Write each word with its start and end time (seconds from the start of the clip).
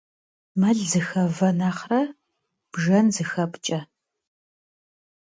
Мэл 0.59 0.79
зыхэвэ 0.91 1.49
нэхърэ 1.59 2.01
бжэн 2.71 3.07
зыхэпкӏэ. 3.15 3.79